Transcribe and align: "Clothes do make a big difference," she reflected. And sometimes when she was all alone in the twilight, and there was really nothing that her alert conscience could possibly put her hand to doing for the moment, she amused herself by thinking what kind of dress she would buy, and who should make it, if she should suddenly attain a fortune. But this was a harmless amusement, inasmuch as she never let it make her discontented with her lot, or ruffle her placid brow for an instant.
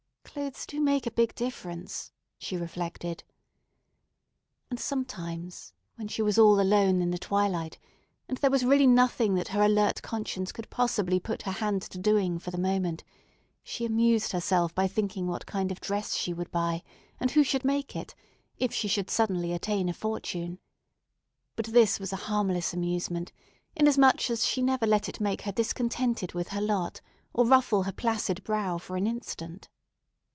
"Clothes 0.33 0.65
do 0.65 0.79
make 0.79 1.05
a 1.05 1.11
big 1.11 1.35
difference," 1.35 2.13
she 2.37 2.55
reflected. 2.55 3.25
And 4.69 4.79
sometimes 4.79 5.73
when 5.95 6.07
she 6.07 6.21
was 6.21 6.39
all 6.39 6.61
alone 6.61 7.01
in 7.01 7.11
the 7.11 7.17
twilight, 7.17 7.77
and 8.29 8.37
there 8.37 8.49
was 8.49 8.63
really 8.63 8.87
nothing 8.87 9.35
that 9.35 9.49
her 9.49 9.61
alert 9.61 10.01
conscience 10.01 10.53
could 10.53 10.69
possibly 10.69 11.19
put 11.19 11.41
her 11.41 11.51
hand 11.51 11.81
to 11.81 11.97
doing 11.97 12.39
for 12.39 12.49
the 12.49 12.57
moment, 12.57 13.03
she 13.61 13.83
amused 13.83 14.31
herself 14.31 14.73
by 14.73 14.87
thinking 14.87 15.27
what 15.27 15.45
kind 15.45 15.69
of 15.69 15.81
dress 15.81 16.15
she 16.15 16.31
would 16.31 16.49
buy, 16.49 16.81
and 17.19 17.31
who 17.31 17.43
should 17.43 17.65
make 17.65 17.93
it, 17.93 18.15
if 18.57 18.73
she 18.73 18.87
should 18.87 19.09
suddenly 19.09 19.51
attain 19.51 19.89
a 19.89 19.93
fortune. 19.93 20.59
But 21.57 21.65
this 21.65 21.99
was 21.99 22.13
a 22.13 22.27
harmless 22.31 22.73
amusement, 22.73 23.33
inasmuch 23.75 24.29
as 24.29 24.45
she 24.45 24.61
never 24.61 24.87
let 24.87 25.09
it 25.09 25.19
make 25.19 25.41
her 25.41 25.51
discontented 25.51 26.31
with 26.33 26.47
her 26.49 26.61
lot, 26.61 27.01
or 27.33 27.45
ruffle 27.45 27.83
her 27.83 27.91
placid 27.91 28.41
brow 28.45 28.77
for 28.77 28.95
an 28.95 29.07
instant. 29.07 29.67